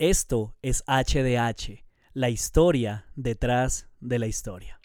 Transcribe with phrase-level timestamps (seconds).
[0.00, 4.78] Esto es HDH, la historia detrás de la historia.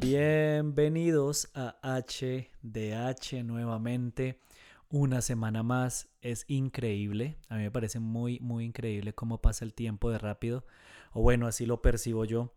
[0.00, 4.40] Bienvenidos a HDH nuevamente.
[4.88, 7.36] Una semana más es increíble.
[7.50, 10.64] A mí me parece muy, muy increíble cómo pasa el tiempo de rápido.
[11.12, 12.54] O bueno, así lo percibo yo.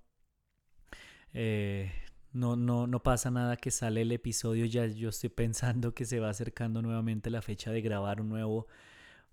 [1.34, 1.92] Eh,
[2.32, 6.20] no, no, no pasa nada que sale el episodio, ya yo estoy pensando que se
[6.20, 8.68] va acercando nuevamente la fecha de grabar un nuevo,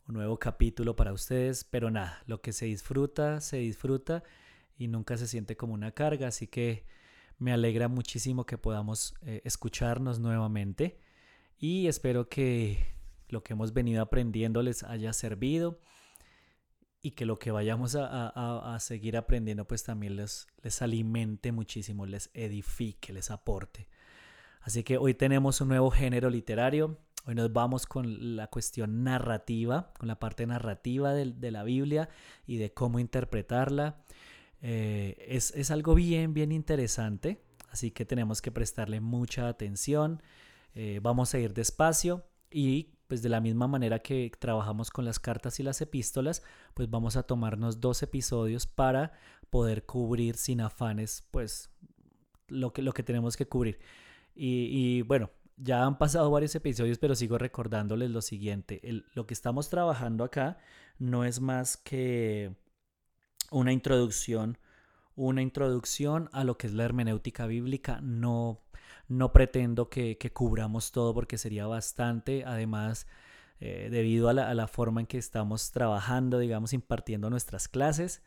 [0.09, 4.23] un nuevo capítulo para ustedes, pero nada, lo que se disfruta, se disfruta
[4.79, 6.85] y nunca se siente como una carga, así que
[7.39, 10.99] me alegra muchísimo que podamos eh, escucharnos nuevamente
[11.59, 12.95] y espero que
[13.29, 15.81] lo que hemos venido aprendiendo les haya servido
[17.07, 22.31] y que lo que vayamos a, seguir aprendiendo pues también les, les alimente muchísimo, les
[22.35, 23.87] edifique, les aporte.
[24.61, 26.99] Así que hoy tenemos un nuevo género literario.
[27.25, 32.09] Hoy nos vamos con la cuestión narrativa, con la parte narrativa de, la Biblia
[32.45, 34.03] y de cómo interpretarla.
[34.61, 37.41] Eh, es, es, algo bien, bien interesante,
[37.71, 40.25] así que tenemos que prestarle mucha atención.
[40.75, 45.19] Eh, vamos a ir despacio y pues de la misma manera que trabajamos con las
[45.19, 46.43] cartas y las epístolas,
[46.75, 49.13] pues vamos a tomarnos dos episodios para
[49.51, 51.71] poder cubrir sin afanes, pues
[52.49, 53.79] lo que, lo que tenemos que cubrir.
[54.35, 58.81] Y, bueno, ya han pasado varios episodios, pero sigo recordándoles lo siguiente.
[59.15, 60.59] lo que estamos trabajando acá
[60.99, 62.55] no es más que
[63.51, 64.59] una introducción,
[65.15, 68.61] una introducción a lo que es la hermenéutica bíblica, no
[69.09, 72.45] no pretendo que, cubramos todo porque sería bastante.
[72.45, 73.07] Además,
[73.61, 78.23] eh, debido a la, forma en que estamos trabajando, digamos, impartiendo nuestras clases,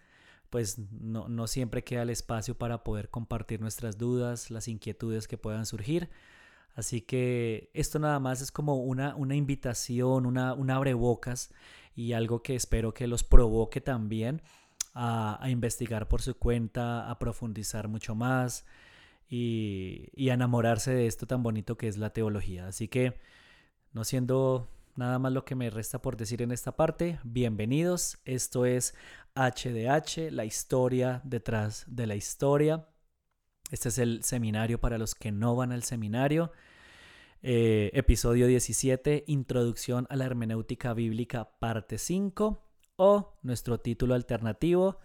[0.49, 5.65] pues no, siempre queda el espacio para poder compartir nuestras dudas, las inquietudes que puedan
[5.65, 6.09] surgir.
[6.75, 11.51] Así que esto nada más es como una, una invitación, una, una abrebocas
[11.95, 14.41] y algo que espero que los provoque también
[14.93, 18.65] a, a investigar por su cuenta, a profundizar mucho más,
[19.29, 22.67] y, enamorarse de esto tan bonito que es la teología.
[22.67, 23.19] Así que,
[23.93, 28.17] no siendo nada más lo que me resta por decir en esta parte, bienvenidos.
[28.25, 28.95] Esto es
[29.35, 32.87] HDH, la historia detrás de la historia.
[33.71, 36.51] Este es el seminario para los que no van al seminario.
[37.41, 42.61] Eh, episodio 17, Introducción a la Hermenéutica Bíblica, parte 5,
[42.97, 44.99] o nuestro título alternativo,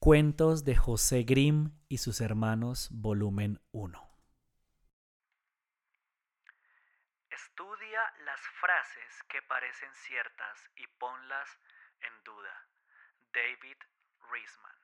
[0.00, 4.00] Cuentos de José Grimm y sus hermanos, volumen 1.
[7.28, 11.48] Estudia las frases que parecen ciertas y ponlas
[12.00, 12.68] en duda.
[13.32, 13.76] David
[14.30, 14.78] Reisman.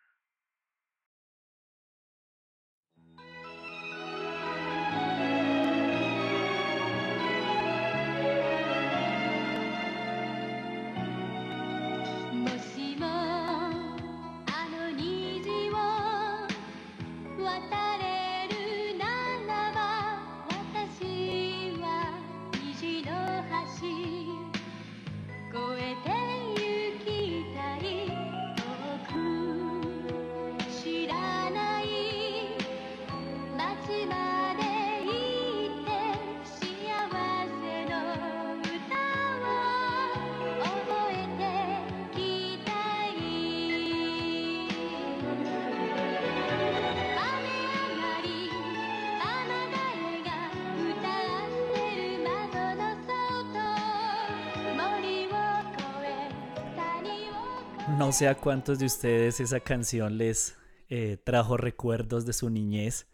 [58.05, 60.59] No sé a cuántos de ustedes esa canción les
[60.91, 63.07] eh, trajo recuerdos de su niñez.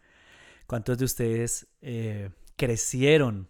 [0.67, 3.47] ¿Cuántos de ustedes eh, crecieron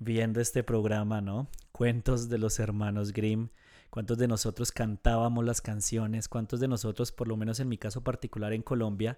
[0.00, 1.48] viendo este programa, no?
[1.70, 3.50] Cuentos de los hermanos Grimm.
[3.88, 6.26] ¿Cuántos de nosotros cantábamos las canciones?
[6.26, 9.16] ¿Cuántos de nosotros, por lo menos en mi caso particular en Colombia,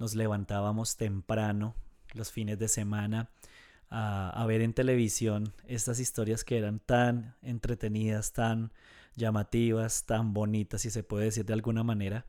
[0.00, 1.76] nos levantábamos temprano
[2.14, 3.30] los fines de semana
[3.88, 8.72] a, a ver en televisión estas historias que eran tan entretenidas, tan
[9.16, 12.26] llamativas, tan bonitas, si se puede decir de alguna manera.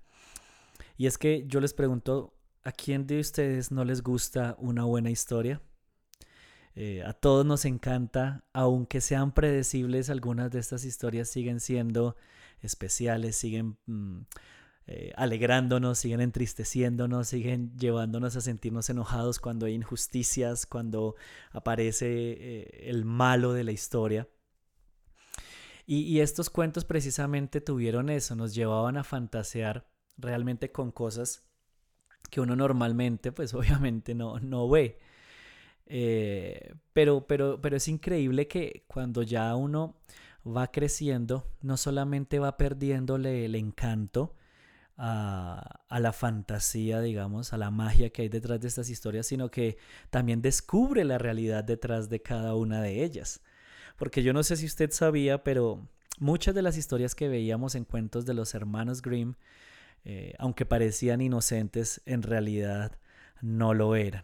[0.98, 2.34] Y es que yo les pregunto,
[2.64, 5.62] ¿a quién de ustedes no les gusta una buena historia?
[6.76, 12.18] Eh, a todos nos encanta, aunque sean predecibles, algunas de estas historias siguen siendo
[12.62, 14.22] especiales, siguen mm,
[14.88, 21.16] eh, alegrándonos, siguen entristeciéndonos, siguen llevándonos a sentirnos enojados cuando hay injusticias, cuando
[21.52, 24.28] aparece eh, el malo de la historia.
[25.88, 29.88] Y, estos cuentos precisamente tuvieron eso, nos llevaban a fantasear
[30.18, 31.44] realmente con cosas
[32.32, 34.98] que uno normalmente, pues obviamente no, no ve.
[35.86, 39.98] Eh, pero, pero, pero es increíble que cuando ya uno
[40.46, 44.36] va creciendo, no solamente va perdiéndole el encanto
[44.98, 49.52] a, a, la fantasía, digamos, a la magia que hay detrás de estas historias, sino
[49.52, 49.78] que
[50.10, 53.42] también descubre la realidad detrás de cada una de ellas.
[53.96, 55.88] Porque yo no sé si usted sabía, pero
[56.20, 59.36] muchas de las historias que veíamos en cuentos de los hermanos Grimm,
[60.04, 63.00] eh, aunque parecían inocentes, en realidad
[63.42, 64.24] no lo eran.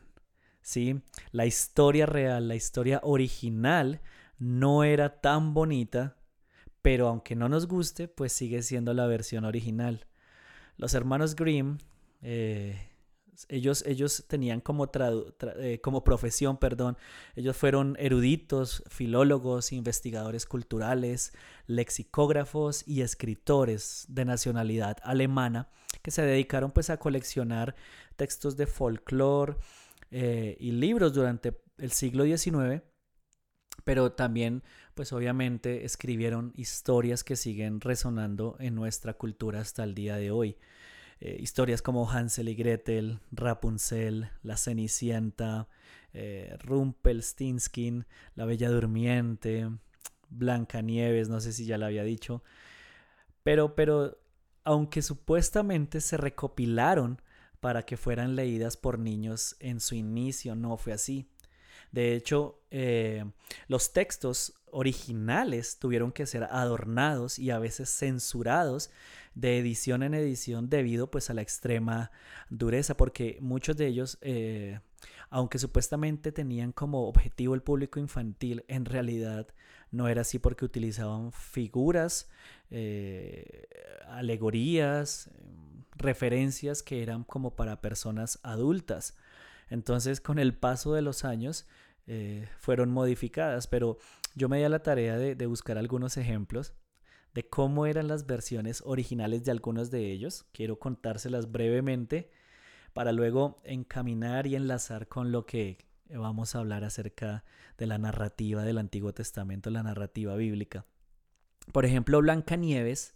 [0.61, 1.01] ¿sí?
[1.31, 4.01] La historia real, la historia original,
[4.37, 6.17] no era tan bonita,
[6.81, 10.07] pero aunque no nos guste, pues sigue siendo la versión original.
[10.77, 11.77] Los hermanos Grimm
[12.21, 12.90] eh,
[13.49, 14.89] ellos, ellos tenían como,
[15.57, 16.97] eh, como profesión, perdón,
[17.35, 21.33] ellos fueron eruditos, filólogos, investigadores culturales,
[21.67, 25.69] lexicógrafos y escritores de nacionalidad alemana
[26.01, 27.75] que se dedicaron pues a coleccionar
[28.15, 29.55] textos de folclore
[30.11, 32.83] eh, y libros durante el siglo XIX,
[33.83, 34.63] pero también
[34.93, 40.57] pues obviamente escribieron historias que siguen resonando en nuestra cultura hasta el día de hoy.
[41.23, 45.67] Eh, historias como Hansel y Gretel, Rapunzel, La Cenicienta,
[46.13, 49.69] eh, Rumpelstinskin, La Bella Durmiente,
[50.29, 52.43] Blancanieves, no sé si ya la había dicho.
[53.43, 54.17] Pero, pero,
[54.63, 57.21] aunque supuestamente se recopilaron
[57.59, 61.27] para que fueran leídas por niños en su inicio, no fue así.
[61.91, 63.25] De hecho, eh,
[63.67, 68.89] los textos originales tuvieron que ser adornados y a veces censurados
[69.35, 72.11] de edición en edición debido pues a la extrema
[72.49, 74.79] dureza porque muchos de ellos eh,
[75.29, 79.47] aunque supuestamente tenían como objetivo el público infantil en realidad
[79.91, 82.29] no era así porque utilizaban figuras
[82.69, 83.67] eh,
[84.07, 85.29] alegorías
[85.97, 89.17] referencias que eran como para personas adultas.
[89.69, 91.67] Entonces con el paso de los años
[92.07, 93.99] eh, fueron modificadas pero
[94.35, 96.73] yo me di a la tarea de buscar algunos ejemplos
[97.33, 100.45] de cómo eran las versiones originales de algunos de ellos.
[100.51, 102.29] Quiero contárselas brevemente
[102.93, 105.77] para luego encaminar y enlazar con lo que
[106.09, 107.45] vamos a hablar acerca
[107.77, 110.85] de la narrativa del Antiguo Testamento, la narrativa bíblica.
[111.71, 113.15] Por ejemplo, Blancanieves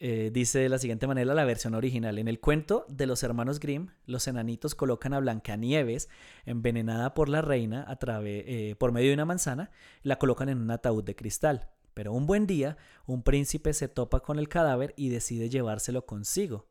[0.00, 2.18] eh, dice de la siguiente manera la versión original.
[2.18, 6.08] En el cuento de los hermanos Grimm, los enanitos colocan a Blancanieves
[6.46, 7.86] envenenada por la reina
[8.24, 9.70] eh, por medio de una manzana
[10.02, 11.70] la colocan en un ataúd de cristal.
[11.94, 16.68] Pero un buen día, un príncipe se topa con el cadáver y decide llevárselo consigo.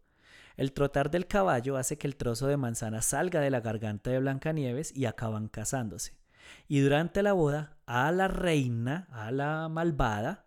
[0.56, 4.20] El trotar del caballo hace que el trozo de manzana salga de la garganta de
[4.20, 6.14] Blancanieves y acaban casándose.
[6.70, 10.47] Y durante la boda, a la reina, a la malvada,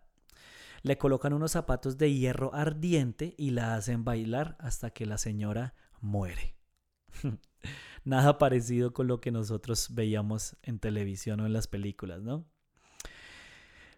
[0.83, 5.75] le colocan unos zapatos de hierro ardiente y la hacen bailar hasta que la señora
[5.99, 6.55] muere.
[8.03, 12.45] Nada parecido con lo que nosotros veíamos en televisión o en las películas, ¿no?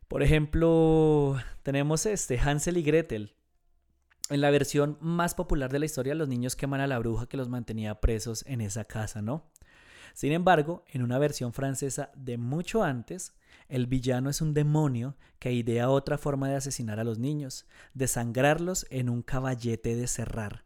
[0.08, 3.36] Por ejemplo, tenemos este Hansel y Gretel.
[4.30, 7.38] En la versión más popular de la historia, los niños queman a la bruja que
[7.38, 9.50] los mantenía presos en esa casa, ¿no?
[10.14, 13.34] Sin embargo, en una versión francesa de mucho antes,
[13.68, 18.86] el villano es un demonio que idea otra forma de asesinar a los niños, desangrarlos
[18.90, 20.66] en un caballete de cerrar.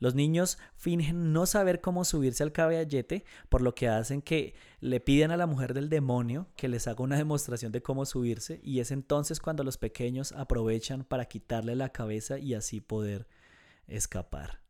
[0.00, 5.00] Los niños fingen no saber cómo subirse al caballete, por lo que hacen que le
[5.00, 8.78] piden a la mujer del demonio que les haga una demostración de cómo subirse y
[8.78, 13.26] es entonces cuando los pequeños aprovechan para quitarle la cabeza y así poder
[13.88, 14.60] escapar.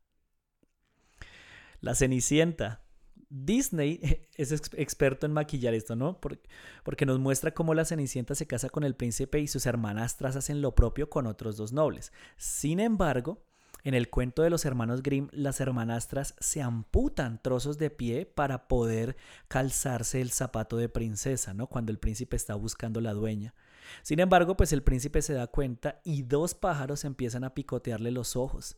[1.80, 2.87] La Cenicienta.
[3.30, 6.20] Disney es experto en maquillar esto, ¿no?
[6.20, 10.62] Porque nos muestra cómo la Cenicienta se casa con el príncipe y sus hermanastras hacen
[10.62, 12.12] lo propio con otros dos nobles.
[12.36, 13.42] Sin embargo,
[13.84, 18.66] en el cuento de los hermanos Grimm, las hermanastras se amputan trozos de pie para
[18.66, 19.16] poder
[19.46, 21.68] calzarse el zapato de princesa, ¿no?
[21.68, 23.54] Cuando el príncipe está buscando la dueña.
[24.02, 28.36] Sin embargo, pues el príncipe se da cuenta y dos pájaros empiezan a picotearle los
[28.36, 28.76] ojos.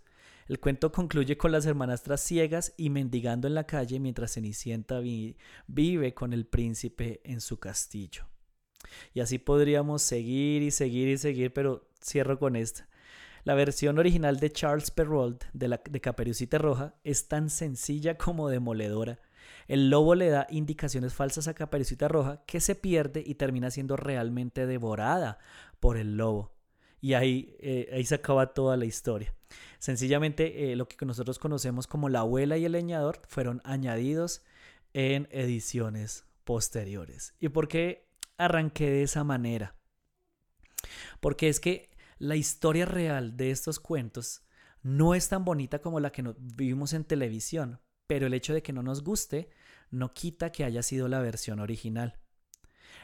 [0.51, 5.01] El cuento concluye con las hermanastras ciegas y mendigando en la calle mientras Cenicienta
[5.69, 8.25] vive con el príncipe en su castillo.
[9.15, 12.89] Y así podríamos seguir y seguir y seguir, pero cierro con esta.
[13.45, 18.49] La versión original de Charles Perrault de, la, de Caperucita Roja es tan sencilla como
[18.49, 19.21] demoledora.
[19.69, 23.97] El lobo le da indicaciones falsas a Caperucita Roja que se pierde y termina siendo
[23.97, 25.39] realmente devorada
[25.79, 26.51] por el lobo.
[27.01, 29.35] Y ahí, eh, ahí se acaba toda la historia.
[29.79, 34.43] Sencillamente eh, lo que nosotros conocemos como la abuela y el leñador fueron añadidos
[34.93, 37.35] en ediciones posteriores.
[37.41, 39.75] ¿Y por qué arranqué de esa manera?
[41.21, 44.43] Porque es que la historia real de estos cuentos
[44.83, 48.73] no es tan bonita como la que vivimos en televisión, pero el hecho de que
[48.73, 49.51] no nos guste
[49.91, 52.19] no quita que haya sido la versión original.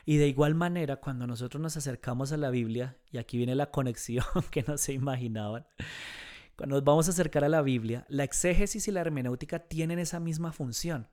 [0.05, 3.71] Y de igual manera, cuando nosotros nos acercamos a la Biblia, y aquí viene la
[3.71, 5.66] conexión que no se imaginaban,
[6.57, 10.21] cuando nos vamos a acercar a la Biblia, la exégesis y la hermenéutica tienen esa
[10.21, 11.09] misma función,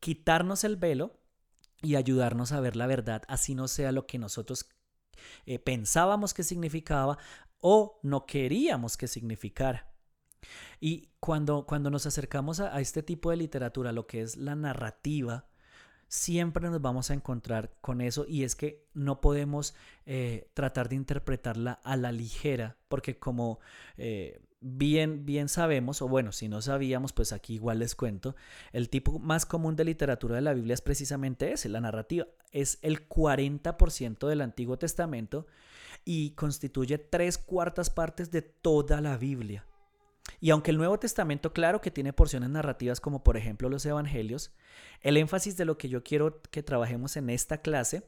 [0.00, 1.18] quitarnos el velo
[1.82, 4.68] y ayudarnos a ver la verdad, así no sea lo que nosotros
[5.46, 7.18] eh, pensábamos que significaba
[7.60, 9.92] o no queríamos que significara.
[10.80, 14.54] Y cuando, cuando nos acercamos a, a este tipo de literatura, lo que es la
[14.54, 15.46] narrativa,
[16.08, 20.96] siempre nos vamos a encontrar con eso y es que no podemos eh, tratar de
[20.96, 23.58] interpretarla a la ligera porque como
[23.96, 28.34] eh, bien, bien sabemos, o bueno, si no sabíamos, pues aquí igual les cuento,
[28.72, 32.26] el tipo más común de literatura de la Biblia es precisamente ese, la narrativa.
[32.52, 35.46] Es el 40% del Antiguo Testamento
[36.04, 39.64] y constituye tres cuartas partes de toda la Biblia.
[40.40, 44.52] Y aunque el Nuevo Testamento, claro que tiene porciones narrativas como por ejemplo los Evangelios,
[45.00, 48.04] el énfasis de lo que yo quiero que trabajemos en esta clase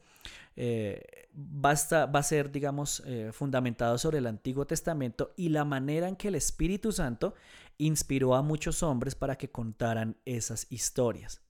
[0.55, 6.15] eh, va, a ser, digamos, eh, fundamentado sobre el Antiguo Testamento y la manera en
[6.15, 7.33] que el Espíritu Santo
[7.77, 11.41] inspiró a muchos hombres para que contaran esas historias.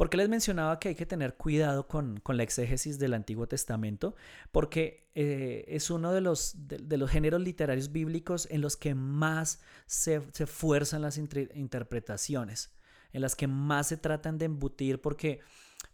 [0.00, 4.14] ¿Por qué les mencionaba que hay que tener cuidado con, la exégesis del Antiguo Testamento?
[4.50, 9.60] Porque eh, es uno de los, de, los géneros literarios bíblicos en los que más
[9.84, 12.72] se, se fuerzan las interpretaciones,
[13.12, 15.40] en las que más se tratan de embutir, porque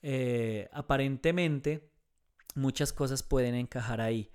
[0.02, 1.90] eh, aparentemente
[2.54, 4.30] muchas cosas pueden encajar ahí.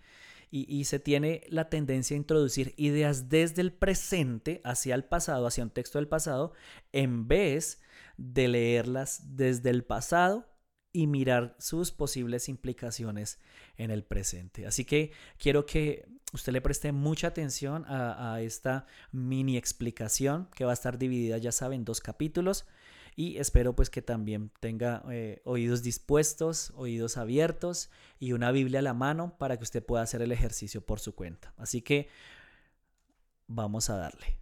[0.54, 5.64] Y, se tiene la tendencia a introducir ideas desde el presente hacia el pasado, hacia
[5.64, 6.52] un texto del pasado,
[6.92, 7.82] en vez
[8.18, 10.52] de leerlas desde el pasado
[10.92, 13.40] y mirar sus posibles implicaciones
[13.78, 14.68] en el presente.
[14.68, 20.72] Así que quiero que usted le preste mucha atención a, esta mini explicación que va
[20.72, 22.66] a estar dividida, ya saben, en dos capítulos
[23.16, 27.90] y espero pues que también tenga eh, oídos dispuestos, oídos abiertos
[28.20, 31.14] y una Biblia a la mano para que usted pueda hacer el ejercicio por su
[31.16, 31.54] cuenta.
[31.58, 32.10] Así que
[33.48, 34.41] vamos a darle.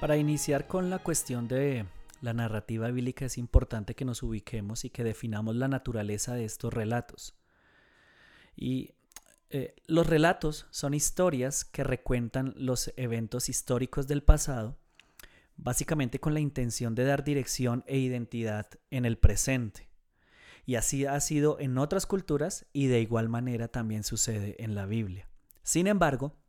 [0.00, 1.84] Para iniciar con la cuestión de
[2.22, 6.72] la narrativa bíblica es importante que nos ubiquemos y que definamos la naturaleza de estos
[6.72, 7.34] relatos.
[8.56, 8.94] Y
[9.50, 14.78] eh, los relatos son historias que recuentan los eventos históricos del pasado,
[15.58, 19.90] básicamente con la intención de dar dirección e identidad en el presente.
[20.64, 24.86] Y así ha sido en otras culturas y de igual manera también sucede en la
[24.86, 25.28] Biblia.
[25.62, 26.39] Sin embargo,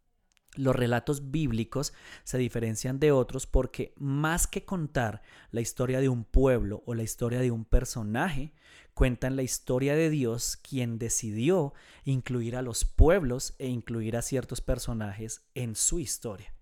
[0.56, 1.94] los relatos bíblicos
[2.24, 7.04] se diferencian de otros porque más que contar la historia de un pueblo o la
[7.04, 8.54] historia de un personaje,
[8.94, 14.62] cuentan la historia de Dios quien decidió incluir a los pueblos e incluir a ciertos
[14.62, 16.54] personajes en su historia.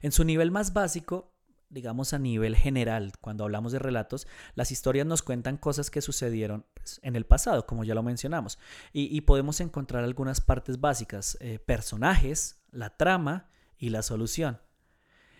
[0.00, 1.32] En su nivel más básico,
[1.70, 6.64] digamos a nivel general, cuando hablamos de relatos, las historias nos cuentan cosas que sucedieron
[6.74, 8.58] pues, en el pasado, como ya lo mencionamos,
[8.92, 14.60] y, podemos encontrar algunas partes básicas, eh, personajes, la trama y la solución.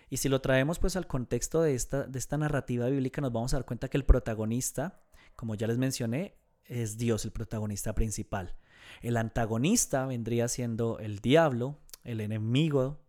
[0.09, 3.53] Y si lo traemos pues al contexto de esta, de esta narrativa bíblica, nos vamos
[3.53, 5.01] a dar cuenta que el protagonista,
[5.35, 8.55] como ya les mencioné, es Dios el protagonista principal.
[9.01, 13.01] El antagonista vendría siendo el diablo, el enemigo,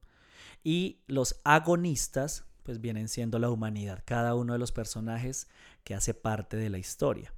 [0.62, 5.48] y los agonistas pues vienen siendo la humanidad, cada uno de los personajes
[5.84, 7.32] que hace parte de la historia.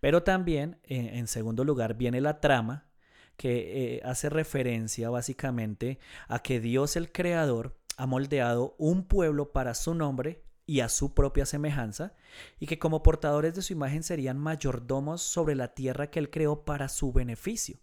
[0.00, 2.88] Pero también, eh, en segundo lugar, viene la trama,
[3.36, 9.74] que eh, hace referencia básicamente a que Dios el Creador ha moldeado un pueblo para
[9.74, 12.14] su nombre y a su propia semejanza,
[12.58, 16.64] y que como portadores de su imagen serían mayordomos sobre la tierra que él creó
[16.64, 17.78] para su beneficio.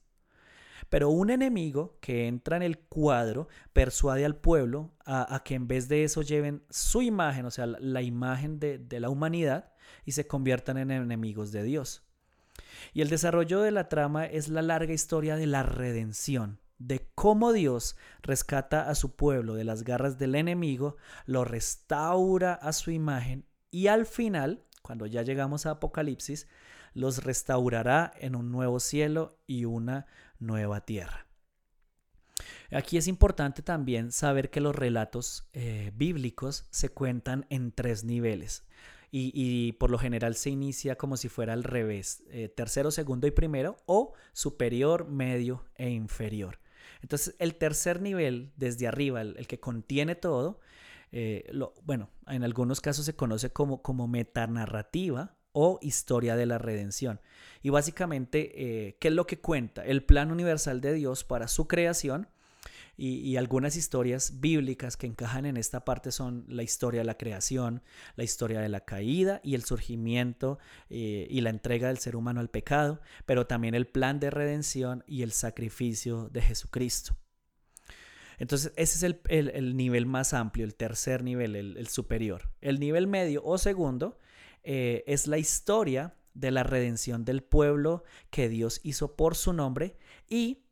[0.89, 5.87] Pero un enemigo que entra en el cuadro persuade al pueblo a, que en vez
[5.87, 9.71] de eso lleven su imagen, o sea, la, imagen de, la humanidad,
[10.05, 12.03] y se conviertan en enemigos de Dios.
[12.93, 17.53] Y el desarrollo de la trama es la larga historia de la redención, de cómo
[17.53, 23.45] Dios rescata a su pueblo de las garras del enemigo, lo restaura a su imagen
[23.73, 26.47] y al final, cuando ya llegamos a Apocalipsis,
[26.93, 30.05] los restaurará en un nuevo cielo y una
[30.45, 31.27] nueva tierra.
[32.71, 38.63] Aquí es importante también saber que los relatos eh, bíblicos se cuentan en tres niveles.
[39.15, 43.31] Y, por lo general se inicia como si fuera al revés, eh, tercero, segundo y
[43.31, 46.57] primero, o superior, medio e inferior.
[47.03, 50.59] Entonces, el tercer nivel, desde arriba, el, que contiene todo,
[51.11, 51.47] eh,
[51.83, 57.21] bueno, en algunos casos se conoce como, como metanarrativa o historia de la redención.
[57.61, 58.51] Y básicamente,
[58.87, 59.85] eh, ¿qué es lo que cuenta?
[59.85, 62.27] El plan universal de Dios para su creación
[62.95, 67.81] y, algunas historias bíblicas que encajan en esta parte son la historia de la creación,
[68.15, 70.59] la historia de la caída y el surgimiento
[70.91, 75.03] eh, y la entrega del ser humano al pecado, pero también el plan de redención
[75.07, 77.17] y el sacrificio de Jesucristo.
[78.37, 82.49] Entonces, ese es el, nivel más amplio, el tercer nivel, el, superior.
[82.61, 84.19] El nivel medio o segundo
[84.63, 89.97] eh, es la historia de la redención del pueblo que Dios hizo por su nombre
[90.27, 90.65] y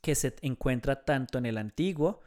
[0.00, 2.20] que se encuentra tanto en el Antiguo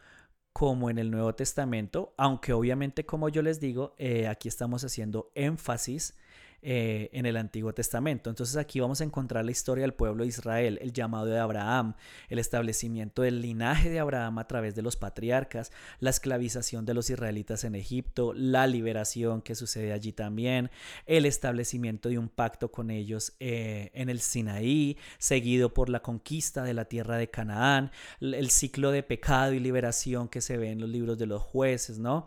[0.53, 5.31] como en el Nuevo Testamento, aunque obviamente como yo les digo, eh, aquí estamos haciendo
[5.33, 6.15] énfasis
[6.65, 8.29] eh, en el Antiguo Testamento.
[8.29, 11.93] Entonces aquí vamos a encontrar la historia del pueblo de Israel, el llamado de Abraham,
[12.29, 17.09] el establecimiento del linaje de Abraham a través de los patriarcas, la esclavización de los
[17.09, 20.71] israelitas en Egipto, la liberación que sucede allí también,
[21.05, 26.63] el establecimiento de un pacto con ellos eh, en el Sinaí, seguido por la conquista
[26.63, 27.91] de la tierra de Canaán,
[28.21, 31.99] el ciclo de pecado y liberación que se ve en los libros de los jueces,
[31.99, 32.25] ¿no?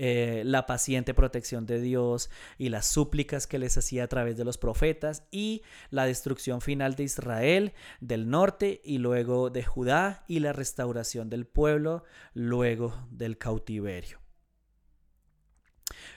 [0.00, 4.44] Eh, la paciente protección de Dios y las súplicas que les hacía a través de
[4.44, 10.38] los profetas y la destrucción final de Israel, del norte y luego de Judá y
[10.38, 14.20] la restauración del pueblo luego del cautiverio.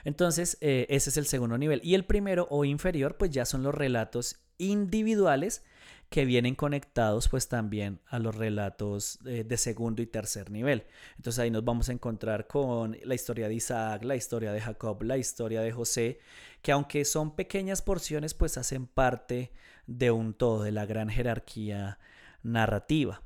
[0.04, 1.80] Entonces, eh, ese es el segundo nivel.
[1.82, 5.64] Y el primero o inferior, pues ya son los relatos individuales
[6.12, 10.84] que vienen conectados pues también a los relatos eh, de segundo y tercer nivel.
[11.16, 15.02] Entonces ahí nos vamos a encontrar con la historia de Isaac, la historia de Jacob,
[15.04, 16.20] la historia de José,
[16.60, 19.52] que aunque son pequeñas porciones pues hacen parte
[19.86, 21.98] de un todo, de la gran jerarquía
[22.42, 23.22] narrativa.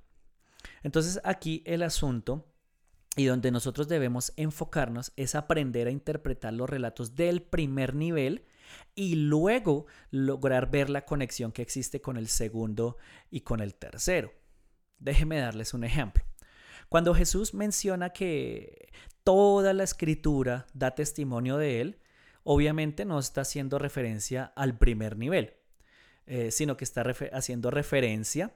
[0.84, 2.46] Entonces aquí el asunto
[3.16, 8.44] y donde nosotros debemos enfocarnos es aprender a interpretar los relatos del primer nivel
[8.94, 12.96] y luego lograr ver la conexión que existe con el segundo
[13.30, 14.32] y con el tercero.
[14.98, 16.24] Déjenme darles un ejemplo.
[16.88, 18.92] Cuando Jesús menciona que
[19.24, 22.00] toda la escritura da testimonio de él,
[22.44, 25.54] obviamente no está haciendo referencia al primer nivel,
[26.26, 28.54] eh, sino que está haciendo referencia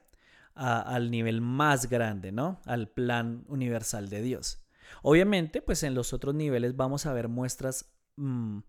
[0.53, 2.61] al nivel más grande, ¿no?
[2.65, 4.63] Al plan universal de Dios.
[5.01, 8.59] Obviamente, pues en los otros niveles vamos a ver muestras mm,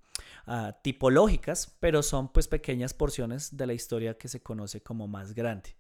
[0.46, 5.34] Ah, tipológicas, pero son pues pequeñas porciones de la historia que se conoce como más
[5.34, 5.76] grande.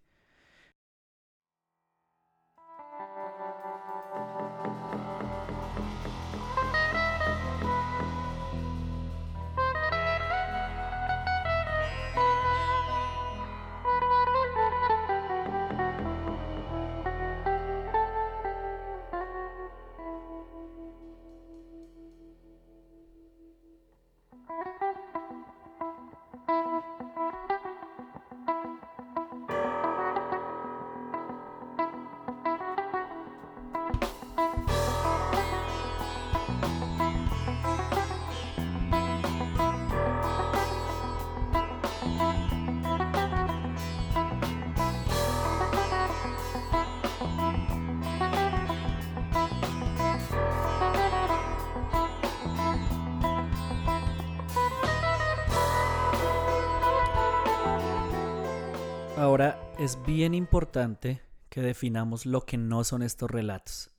[59.78, 63.90] Es bien importante que definamos lo que no son estos relatos.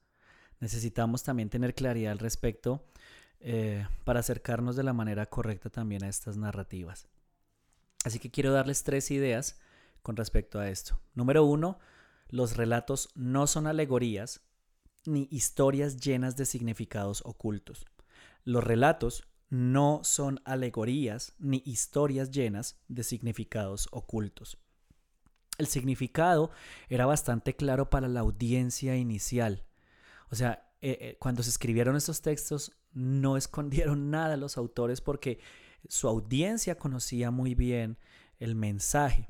[0.60, 2.86] Necesitamos también tener claridad al respecto
[3.40, 7.08] eh, para acercarnos de la manera correcta también a estas narrativas.
[8.06, 9.60] Así que quiero darles tres ideas
[10.02, 11.00] con respecto a esto.
[11.16, 11.80] Número uno,
[12.30, 14.42] los relatos no son alegorías
[15.06, 17.86] ni historias llenas de significados ocultos.
[18.46, 24.58] Los relatos no son alegorías ni historias llenas de significados ocultos.
[25.58, 26.52] El significado
[26.90, 29.64] era bastante claro para la audiencia inicial.
[30.30, 35.40] O sea, eh, eh, cuando se escribieron estos textos no escondieron nada los autores porque
[35.88, 37.98] su audiencia conocía muy bien
[38.40, 39.30] el mensaje.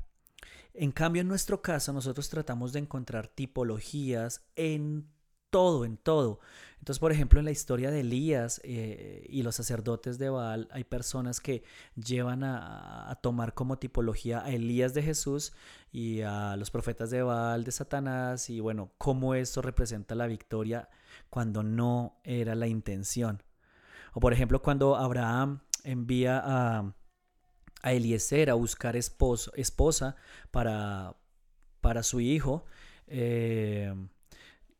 [0.72, 5.08] En cambio, en nuestro caso, nosotros tratamos de encontrar tipologías en
[5.50, 6.40] todo, en todo.
[6.84, 10.84] Entonces, por ejemplo, en la historia de Elías eh, y los sacerdotes de Baal, hay
[10.84, 11.62] personas que
[11.96, 15.54] llevan a, tomar como tipología a Elías de Jesús
[15.92, 20.90] y a los profetas de Baal de Satanás y bueno, cómo esto representa la victoria
[21.30, 23.42] cuando no era la intención.
[24.12, 26.94] O por ejemplo, cuando Abraham envía a,
[27.82, 30.16] Eliezer a buscar esposo, esposa
[30.50, 31.16] para,
[31.80, 32.66] para su hijo,
[33.06, 33.90] eh,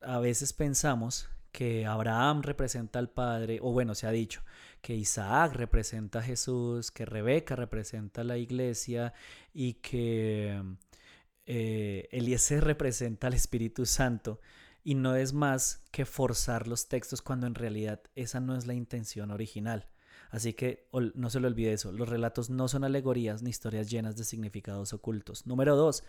[0.02, 4.42] a veces pensamos que Abraham representa al Padre, o bueno, se ha dicho
[4.82, 9.14] que Isaac representa a Jesús, que Rebeca representa a la iglesia
[9.52, 10.60] y que
[11.46, 14.40] eh, Eliezer representa al Espíritu Santo.
[14.82, 18.74] Y no es más que forzar los textos cuando en realidad esa no es la
[18.74, 19.86] intención original.
[20.30, 24.16] Así que no se lo olvide eso, los relatos no son alegorías ni historias llenas
[24.16, 25.46] de significados ocultos.
[25.46, 26.02] Número dos,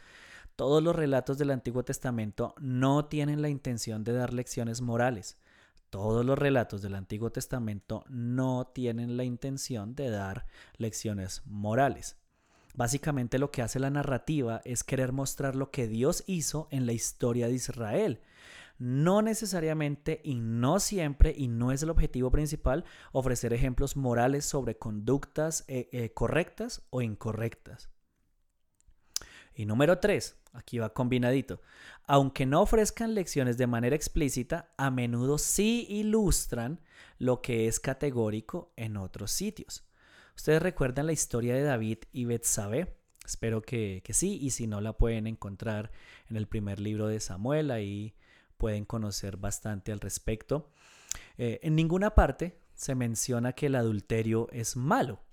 [0.56, 5.38] todos los relatos del Antiguo Testamento no tienen la intención de dar lecciones morales.
[5.90, 10.46] Todos los relatos del Antiguo Testamento no tienen la intención de dar
[10.78, 12.18] lecciones morales.
[12.74, 16.94] Básicamente lo que hace la narrativa es querer mostrar lo que Dios hizo en la
[16.94, 18.22] historia de Israel.
[18.78, 24.78] No necesariamente y no siempre, y no es el objetivo principal, ofrecer ejemplos morales sobre
[24.78, 27.90] conductas eh, eh, correctas o incorrectas.
[29.56, 31.62] Y número tres, aquí va combinadito.
[32.06, 36.82] Aunque no ofrezcan lecciones de manera explícita, a menudo sí ilustran
[37.18, 39.88] lo que es categórico en otros sitios.
[40.36, 42.98] ¿Ustedes recuerdan la historia de David y Betsabé?
[43.26, 45.92] Espero que, sí, y si no la pueden encontrar
[46.30, 48.14] en el primer libro de Samuel, ahí
[48.58, 50.70] pueden conocer bastante al respecto.
[51.38, 55.25] Eh, en ninguna parte se menciona que el adulterio es malo.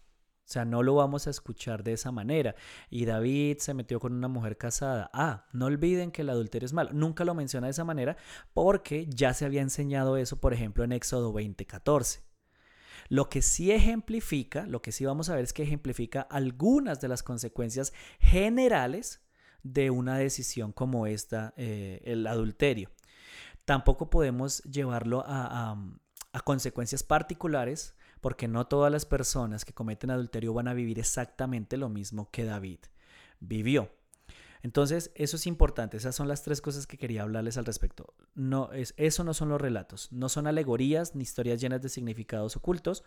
[0.44, 2.54] O sea, no lo vamos a escuchar de esa manera.
[2.90, 5.08] Y David se metió con una mujer casada.
[5.14, 6.90] Ah, no olviden que el adulterio es malo.
[6.92, 8.16] Nunca lo menciona de esa manera
[8.52, 12.22] porque ya se había enseñado eso, por ejemplo, en Éxodo 20:14.
[13.08, 17.08] Lo que sí ejemplifica, lo que sí vamos a ver es que ejemplifica algunas de
[17.08, 19.20] las consecuencias generales
[19.62, 22.90] de una decisión como esta, eh, el adulterio.
[23.64, 25.76] Tampoco podemos llevarlo a
[26.44, 31.88] consecuencias particulares porque no todas las personas que cometen adulterio van a vivir exactamente lo
[31.88, 32.78] mismo que David
[33.40, 33.90] vivió.
[34.62, 35.96] Entonces, eso es importante.
[35.96, 38.14] Esas son las tres cosas que quería hablarles al respecto.
[38.36, 40.10] No, es, eso no son los relatos.
[40.12, 43.02] No son alegorías ni historias llenas de significados ocultos.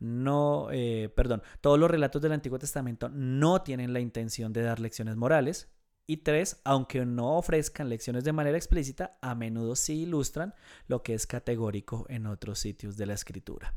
[0.00, 4.80] No, eh, perdón, todos los relatos del Antiguo Testamento no tienen la intención de dar
[4.80, 5.68] lecciones morales.
[6.08, 10.54] Y tres, aunque no ofrezcan lecciones de manera explícita, a menudo sí ilustran
[10.88, 13.76] lo que es categórico en otros sitios de la escritura.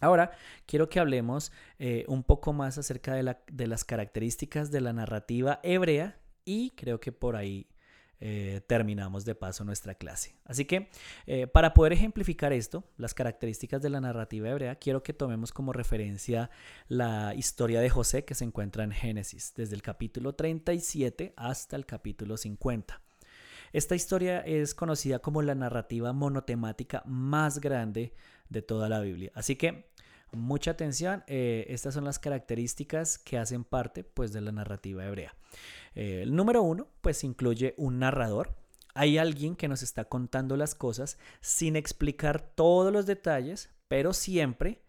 [0.00, 0.32] Ahora
[0.66, 6.18] quiero que hablemos eh, un poco más acerca de, las características de la narrativa hebrea
[6.44, 7.68] y creo que por ahí
[8.22, 10.34] eh, terminamos de paso nuestra clase.
[10.44, 10.90] Así que
[11.26, 15.72] eh, para poder ejemplificar esto, las características de la narrativa hebrea, quiero que tomemos como
[15.72, 16.50] referencia
[16.88, 21.86] la historia de José que se encuentra en Génesis, desde el capítulo 37 hasta el
[21.86, 23.00] capítulo 50.
[23.72, 28.12] Esta historia es conocida como la narrativa monotemática más grande
[28.48, 29.30] de toda la Biblia.
[29.34, 29.89] Así que
[30.32, 35.34] mucha atención, eh, estas son las características que hacen parte pues, de la narrativa hebrea.
[35.94, 38.56] Eh, el número uno, pues incluye un narrador.
[38.94, 44.82] Hay alguien que nos está contando las cosas sin explicar todos los detalles, pero siempre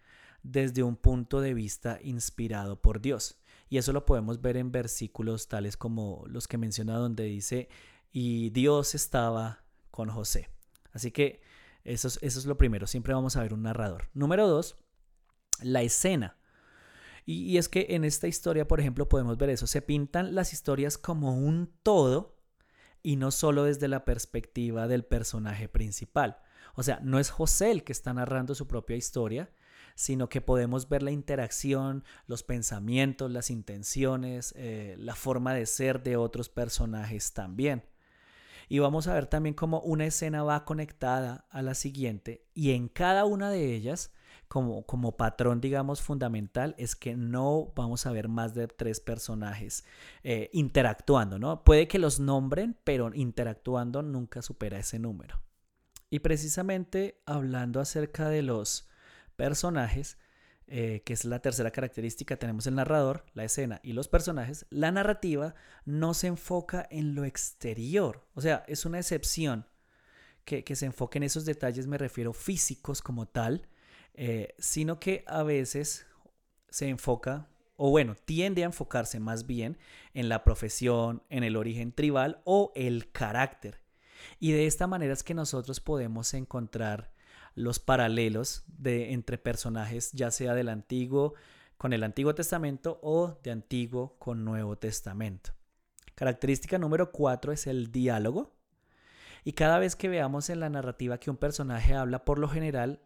[0.44, 3.38] desde un punto de vista inspirado por Dios.
[3.70, 7.70] Y eso lo podemos ver en versículos tales como los que menciona donde dice,
[8.12, 10.50] y Dios estaba con José.
[10.92, 11.42] Así que
[11.84, 14.10] eso es, eso es lo primero, siempre vamos a ver un narrador.
[14.14, 14.76] Número dos,
[15.62, 16.38] la escena.
[17.26, 19.68] Y, es que en esta historia, por ejemplo, podemos ver eso.
[19.68, 22.38] Se pintan las historias como un todo
[23.04, 26.40] y no solo desde la perspectiva del personaje principal.
[26.76, 29.52] O sea, no es José el que está narrando su propia historia,
[29.96, 36.02] sino que podemos ver la interacción, los pensamientos, las intenciones, eh, la forma de ser
[36.02, 37.86] de otros personajes también.
[38.68, 42.88] Y vamos a ver también cómo una escena va conectada a la siguiente y en
[42.88, 44.12] cada una de ellas
[44.52, 49.86] como, como patrón, digamos, fundamental es que no vamos a ver más de tres personajes
[50.26, 51.64] eh, interactuando, ¿no?
[51.64, 55.40] Puede que los nombren, pero interactuando nunca supera ese número.
[56.10, 58.90] Y precisamente hablando acerca de los
[59.38, 60.18] personajes,
[60.68, 64.92] eh, que es la tercera característica, tenemos el narrador, la escena y los personajes, la
[64.92, 69.66] narrativa no se enfoca en lo exterior, o sea, es una excepción
[70.44, 73.70] que, que se enfoque en esos detalles, me refiero físicos como tal,
[74.14, 76.06] eh, sino que a veces
[76.70, 77.48] se enfoca
[77.84, 79.76] o bueno, tiende a enfocarse más bien
[80.14, 83.82] en la profesión, en el origen tribal o el carácter.
[84.40, 87.12] Y de esta manera es que nosotros podemos encontrar
[87.56, 91.34] los paralelos de, entre personajes, ya sea del Antiguo
[91.78, 95.54] con el Antiguo Testamento o de Antiguo con Nuevo Testamento.
[96.14, 98.54] Característica número cuatro es el diálogo.
[99.44, 103.02] Y cada vez que veamos en la narrativa que un personaje habla, por lo general,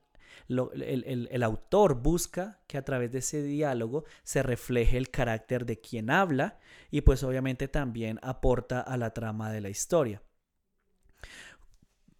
[0.47, 5.79] el, el, autor busca que a través de ese diálogo se refleje el carácter de
[5.79, 6.59] quien habla
[6.91, 10.21] y pues obviamente también aporta a la trama de la historia.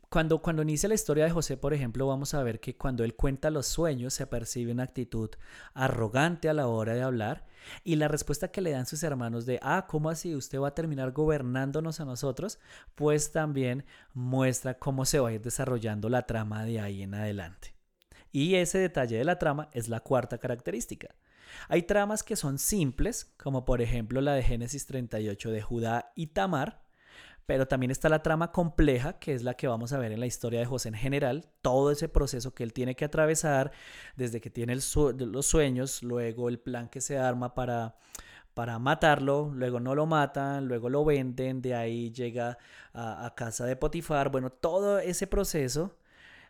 [0.10, 3.16] Cuando, cuando inicia la historia de José, por ejemplo, vamos a ver que cuando él
[3.16, 5.30] cuenta los sueños se percibe una actitud
[5.74, 7.46] arrogante a la hora de hablar
[7.84, 10.74] y la respuesta que le dan sus hermanos de, ah, ¿cómo así usted va a
[10.74, 12.60] terminar gobernándonos a nosotros?
[12.96, 17.75] Pues también muestra cómo se va a ir desarrollando la trama de ahí en adelante.
[18.36, 21.16] Y ese detalle de la trama es la cuarta característica.
[21.70, 26.28] Hay tramas que son simples, como por ejemplo la de Génesis 38 de Judá y
[26.28, 26.82] Tamar,
[27.46, 30.26] pero también está la trama compleja, que es la que vamos a ver en la
[30.26, 33.72] historia de José en general, todo ese proceso que él tiene que atravesar,
[34.18, 37.96] desde que tiene los sueños, luego el plan que se arma para,
[38.54, 42.58] para matarlo, luego no lo matan, luego lo venden, de ahí llega
[42.92, 45.96] a, a casa de Potifar, bueno, todo ese proceso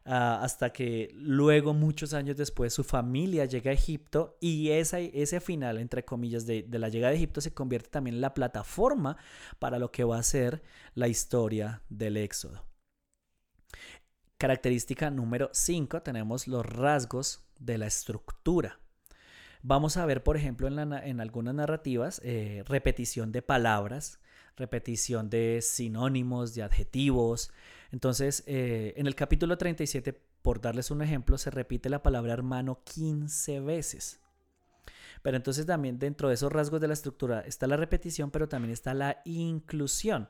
[0.07, 5.79] Ah, hasta que luego, muchos años después, su familia llega a Egipto y ese final,
[5.79, 9.17] entre comillas, de, de la llegada de Egipto se convierte también en la plataforma
[9.57, 10.61] para lo que va a ser
[10.93, 12.63] la historia del Éxodo.
[14.37, 18.79] Característica número 5, tenemos los rasgos de la estructura.
[19.63, 24.19] Vamos a ver, por ejemplo, en, en algunas narrativas, eh, repetición de palabras,
[24.55, 27.51] repetición de sinónimos, de adjetivos,
[27.95, 32.81] entonces, eh, en el capítulo 37, por darles un ejemplo, se repite la palabra hermano
[32.83, 34.19] 15 veces.
[35.21, 38.73] Pero entonces también dentro de esos rasgos de la estructura está la repetición, pero también
[38.73, 40.27] está la inclusión.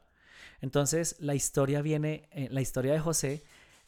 [0.61, 3.43] Entonces, la historia viene, eh, la historia de José,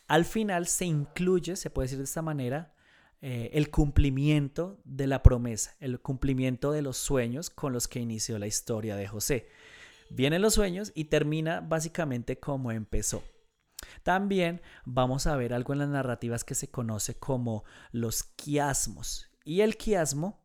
[0.08, 2.74] al final se incluye, se puede decir de esta manera,
[3.22, 8.40] eh, el cumplimiento de la promesa, el cumplimiento de los sueños con los que inició
[8.40, 9.50] la historia de José.
[10.10, 13.24] Vienen los sueños y termina básicamente como empezó.
[14.04, 19.30] También vamos a ver algo en las narrativas que se conoce como los quiasmos.
[19.44, 20.40] Y el quiasmo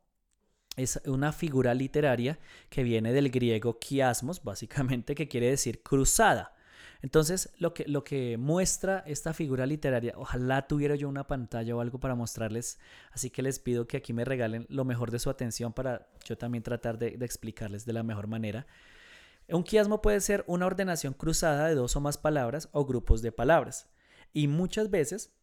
[0.75, 6.55] es una figura literaria que viene del griego quiasmos, básicamente, que quiere decir cruzada.
[7.01, 11.81] Entonces, lo que, lo que muestra esta figura literaria, ojalá tuviera yo una pantalla o
[11.81, 12.79] algo para mostrarles,
[13.11, 16.37] así que les pido que aquí me regalen lo mejor de su atención para yo
[16.37, 18.65] también tratar de, de explicarles de la mejor manera.
[19.49, 23.31] Un quiasmo puede ser una ordenación cruzada de dos o más palabras o grupos de
[23.31, 23.89] palabras
[24.33, 25.33] y muchas veces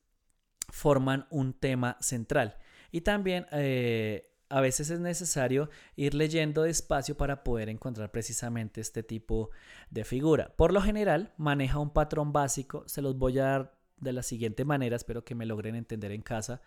[0.68, 2.56] forman un tema central.
[2.90, 9.02] Y también eh, a veces es necesario ir leyendo despacio para poder encontrar precisamente este
[9.02, 9.50] tipo
[9.90, 10.54] de figura.
[10.56, 14.64] Por lo general maneja un patrón básico, se los voy a dar de la siguiente
[14.64, 16.62] manera, espero que me logren entender en casa.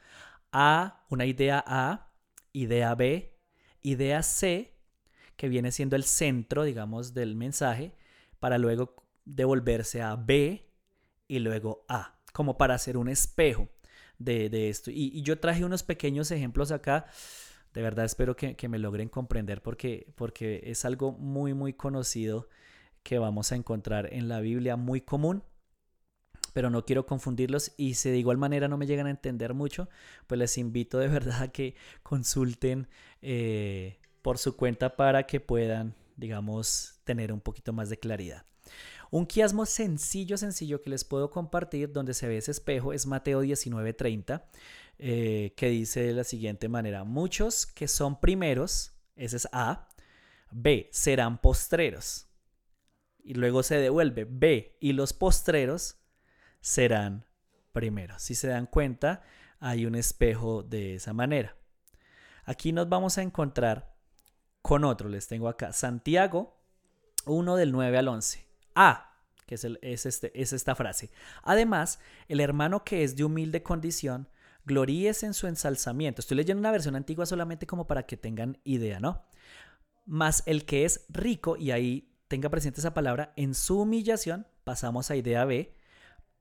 [0.51, 2.11] A, una idea A,
[2.53, 3.37] idea B,
[3.81, 4.72] idea C,
[5.35, 7.93] que viene siendo el centro, digamos, del mensaje,
[8.39, 10.69] para luego devolverse a B
[11.27, 13.69] y luego A, como para hacer un espejo
[14.19, 14.91] de, esto.
[14.91, 17.05] Y, yo traje unos pequeños ejemplos acá.
[17.73, 22.47] De verdad espero que, me logren comprender porque, porque es algo muy, muy conocido
[23.01, 25.43] que vamos a encontrar en la Biblia, muy común,
[26.53, 29.89] pero no quiero confundirlos y si de igual manera no me llegan a entender mucho,
[30.27, 32.87] pues les invito de verdad a que consulten
[33.21, 38.45] eh, por su cuenta para que puedan, digamos, tener un poquito más de claridad.
[39.11, 43.43] Un quiasmo sencillo, sencillo que les puedo compartir donde se ve ese espejo es Mateo
[43.43, 44.49] 19:30,
[44.97, 49.87] eh, que dice de la siguiente manera, muchos que son primeros, ese es A,
[50.49, 52.27] B, serán postreros.
[53.23, 55.97] Y luego se devuelve B y los postreros
[56.61, 57.25] serán
[57.71, 58.21] primeros.
[58.23, 59.23] Si se dan cuenta,
[59.59, 61.55] hay un espejo de esa manera.
[62.45, 63.92] Aquí nos vamos a encontrar
[64.63, 65.09] con otro.
[65.09, 65.71] Les tengo acá.
[65.73, 66.57] Santiago
[67.27, 68.47] 1 del 9 al 11.
[68.73, 71.11] A, que es, es, este, es esta frase.
[71.43, 74.27] Además, el hermano que es de humilde condición,
[74.65, 76.21] gloríese en su ensalzamiento.
[76.21, 79.21] Estoy leyendo una versión antigua solamente como para que tengan idea, ¿no?
[80.05, 85.11] Más el que es rico, y ahí tenga presente esa palabra, en su humillación, pasamos
[85.11, 85.75] a idea B,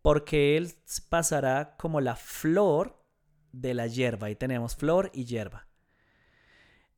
[0.00, 0.72] porque él
[1.08, 3.04] pasará como la flor
[3.52, 4.28] de la hierba.
[4.28, 5.66] Ahí tenemos flor y hierba.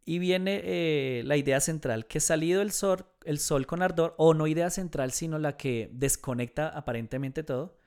[0.04, 4.34] Y viene eh, la idea central, que salido el sol, el sol con ardor, o
[4.34, 7.78] no idea central, sino la que desconecta aparentemente todo,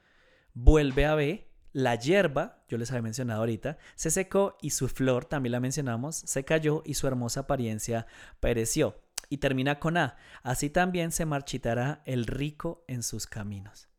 [0.54, 5.26] vuelve a B la hierba, yo les había mencionado ahorita, se secó y su flor,
[5.26, 8.08] también la mencionamos, se cayó y su hermosa apariencia
[8.40, 9.00] pereció.
[9.30, 10.16] Y termina con A.
[10.42, 13.90] Así también se marchitará el rico en sus caminos.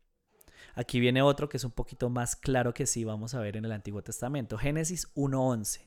[0.74, 3.64] Aquí viene otro que es un poquito más claro que sí vamos a ver en
[3.64, 4.58] el Antiguo Testamento.
[4.58, 5.86] Génesis 1.11.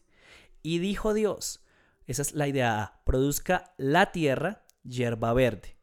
[0.63, 1.61] Y dijo Dios,
[2.07, 5.75] esa es la idea A, produzca la tierra hierba verde.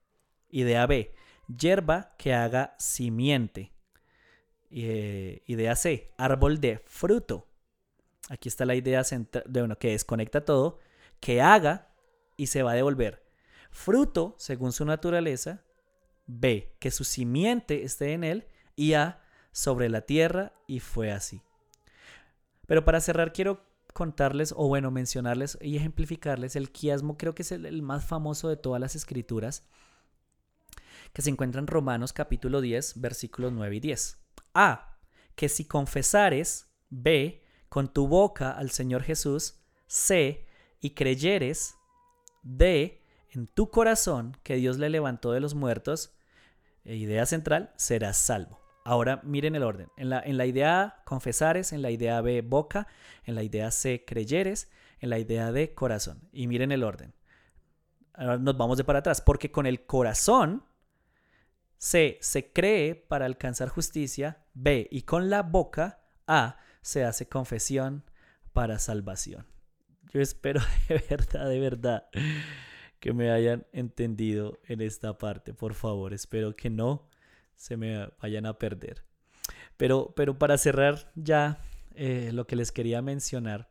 [0.51, 1.15] Idea B,
[1.47, 3.73] hierba que haga simiente.
[4.71, 7.49] Eh, idea C, árbol de fruto.
[8.29, 9.03] Aquí está la idea
[9.47, 10.79] de uno que desconecta todo,
[11.21, 11.89] que haga
[12.37, 13.25] y se va a devolver.
[13.71, 15.65] Fruto según su naturaleza.
[16.27, 21.43] B, que su simiente esté en él y A, sobre la tierra, y fue así.
[22.67, 27.53] Pero para cerrar quiero contarles, o bueno, mencionarles y ejemplificarles el quiasmo, creo que es
[27.53, 29.67] el, más famoso de todas las escrituras,
[31.13, 34.19] que se encuentra en Romanos capítulo 10, versículos 9 y 10.
[34.55, 34.99] A,
[35.35, 40.47] que si confesares, B, con tu boca al Señor Jesús, C,
[40.81, 41.75] y creyeres,
[42.43, 46.15] D, en tu corazón que Dios le levantó de los muertos,
[46.85, 48.68] idea central, serás salvo.
[48.89, 49.91] Ahora miren el orden.
[49.99, 52.89] En la, en la idea A, confesares, en la idea B, boca,
[53.25, 54.71] en la idea C, creyeres,
[55.01, 56.27] en la idea D, corazón.
[56.33, 57.13] Y miren el orden.
[58.15, 60.65] Ahora nos vamos de para atrás, porque con el corazón
[61.77, 68.05] C se cree para alcanzar justicia, B, y con la boca A se hace confesión
[68.55, 69.47] para salvación.
[70.15, 72.09] Yo espero de verdad, de verdad,
[73.01, 76.15] que me hayan entendido en esta parte, por favor.
[76.15, 77.08] Espero que no
[77.59, 79.05] se me vayan a perder.
[79.77, 81.63] Pero, pero para cerrar ya
[81.95, 83.71] eh, lo que les quería mencionar,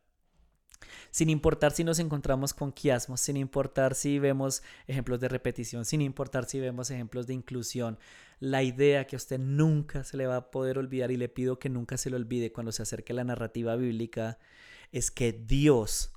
[1.09, 6.01] sin importar si nos encontramos con quiasmos, sin importar si vemos ejemplos de repetición, sin
[6.01, 7.97] importar si vemos ejemplos de inclusión,
[8.39, 11.57] la idea que a usted nunca se le va a poder olvidar y le pido
[11.57, 14.37] que nunca se le olvide cuando se acerque a la narrativa bíblica
[14.91, 16.13] es que Dios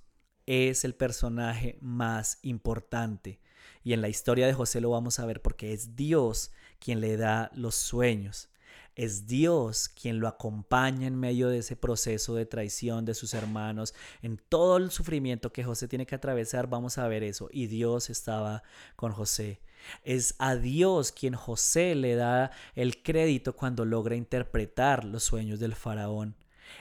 [0.47, 3.41] es el personaje más importante.
[3.83, 7.17] Y en la historia de José lo vamos a ver porque es Dios quien le
[7.17, 8.51] da los sueños.
[8.97, 13.95] Es Dios quien lo acompaña en medio de ese proceso de traición de sus hermanos.
[14.21, 17.49] En todo el sufrimiento que José tiene que atravesar, vamos a ver eso.
[17.53, 18.63] Y Dios estaba
[18.97, 19.63] con José.
[20.05, 25.75] Es a Dios quien José le da el crédito cuando logra interpretar los sueños del
[25.75, 26.37] faraón.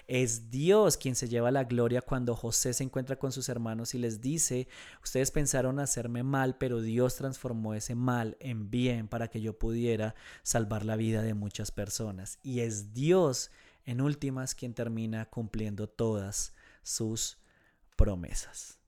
[0.07, 3.99] Es Dios quien se lleva la gloria cuando José se encuentra con sus hermanos y
[3.99, 4.67] les dice,
[5.03, 10.15] ustedes pensaron hacerme mal, pero Dios transformó ese mal en bien para que yo pudiera
[10.43, 12.39] salvar la vida de muchas personas.
[12.43, 13.51] Y es Dios,
[13.85, 17.37] en últimas, quien termina cumpliendo todas sus
[17.95, 18.78] promesas.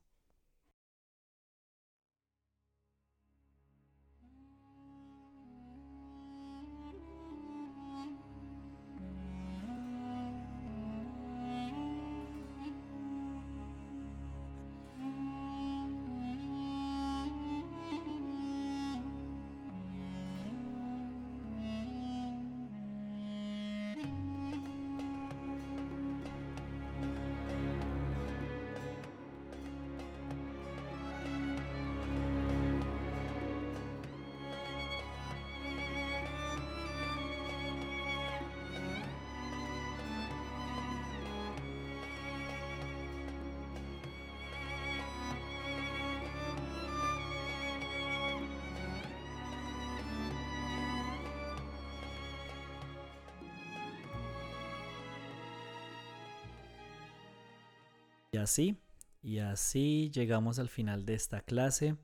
[58.34, 58.80] Y así,
[59.20, 61.96] y así llegamos al final de esta clase.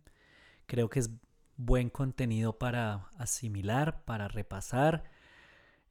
[0.67, 1.09] Creo que es
[1.57, 5.05] buen contenido para asimilar, para repasar.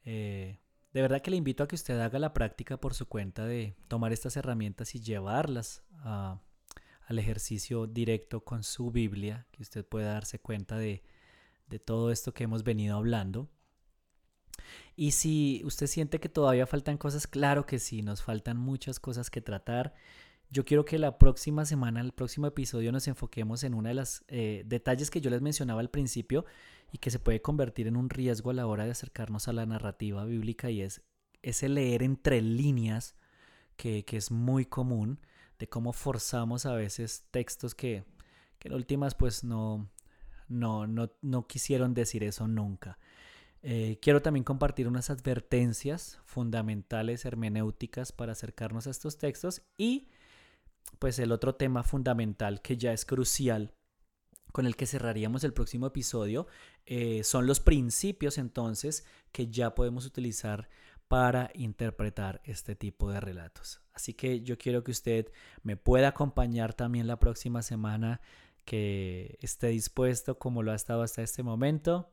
[0.05, 0.59] Eh,
[0.93, 3.75] de verdad que le invito a que usted haga la práctica por su cuenta de
[3.87, 10.37] tomar estas herramientas y llevarlas al ejercicio directo con su Biblia, que usted pueda darse
[10.37, 11.03] cuenta de,
[11.67, 13.49] de todo esto que hemos venido hablando.
[14.95, 19.31] Y si usted siente que todavía faltan cosas, claro que sí, nos faltan muchas cosas
[19.31, 19.95] que tratar.
[20.49, 24.23] Yo quiero que la próxima semana, el próximo episodio, nos enfoquemos en uno de los
[24.29, 26.45] eh, detalles que yo les mencionaba al principio
[26.91, 29.65] y que se puede convertir en un riesgo a la hora de acercarnos a la
[29.65, 31.01] narrativa bíblica y es
[31.41, 33.15] ese leer entre líneas
[33.75, 35.19] que, es muy común,
[35.59, 38.05] de cómo forzamos a veces textos que,
[38.61, 39.89] en últimas pues no,
[40.47, 42.97] no, no, no quisieron decir eso nunca.
[43.63, 50.07] Eh, quiero también compartir unas advertencias fundamentales hermenéuticas para acercarnos a estos textos y
[50.99, 53.73] pues el otro tema fundamental que ya es crucial
[54.51, 56.47] con el que cerraríamos el próximo episodio
[56.85, 60.69] eh, son los principios entonces que ya podemos utilizar
[61.07, 63.81] para interpretar este tipo de relatos.
[63.93, 65.31] Así que yo quiero que usted
[65.63, 68.21] me pueda acompañar también la próxima semana,
[68.65, 72.09] que esté dispuesto como lo ha estado hasta este momento.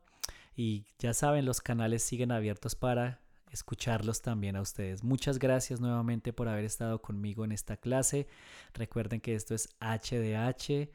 [0.55, 3.24] Y ya saben, los canales siguen abiertos para
[3.55, 5.03] escucharlos también a ustedes.
[5.03, 8.27] Muchas gracias nuevamente por haber estado conmigo en esta clase.
[8.75, 10.71] Recuerden que esto es HDH.
[10.71, 10.91] Eh,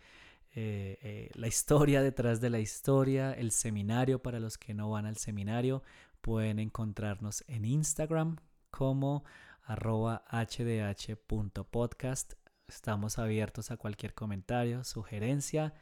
[0.55, 5.18] eh, la historia detrás de la historia, el seminario para los que no van al
[5.18, 5.84] seminario,
[6.22, 8.36] pueden encontrarnos en Instagram
[8.70, 9.24] como
[9.64, 10.74] arroba hdh.podcast.
[12.68, 15.74] Estamos abiertos a cualquier comentario, sugerencia.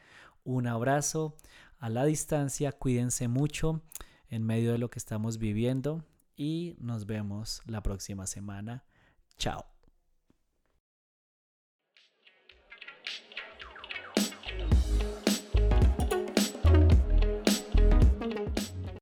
[0.44, 1.36] Un abrazo
[1.80, 3.82] a la distancia, cuídense mucho
[4.30, 6.06] en medio de lo que estamos viviendo
[6.38, 8.86] y nos vemos la próxima semana.
[9.38, 9.77] Chao.